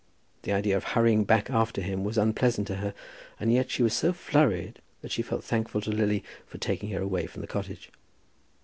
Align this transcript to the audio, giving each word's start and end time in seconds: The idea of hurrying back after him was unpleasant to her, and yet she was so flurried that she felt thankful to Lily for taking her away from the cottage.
The 0.41 0.51
idea 0.51 0.75
of 0.75 0.83
hurrying 0.83 1.25
back 1.25 1.51
after 1.51 1.79
him 1.79 2.03
was 2.03 2.17
unpleasant 2.17 2.65
to 2.69 2.77
her, 2.77 2.95
and 3.39 3.53
yet 3.53 3.69
she 3.69 3.83
was 3.83 3.93
so 3.93 4.13
flurried 4.13 4.79
that 5.01 5.11
she 5.11 5.21
felt 5.21 5.43
thankful 5.43 5.79
to 5.81 5.91
Lily 5.91 6.23
for 6.47 6.57
taking 6.57 6.89
her 6.89 7.01
away 7.03 7.27
from 7.27 7.41
the 7.41 7.47
cottage. 7.47 7.91